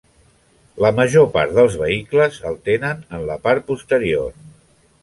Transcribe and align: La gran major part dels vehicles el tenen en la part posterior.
La 0.83 0.89
gran 0.91 0.95
major 0.99 1.27
part 1.35 1.53
dels 1.59 1.77
vehicles 1.83 2.41
el 2.53 2.59
tenen 2.71 3.07
en 3.19 3.31
la 3.31 3.39
part 3.49 3.71
posterior. 3.71 4.39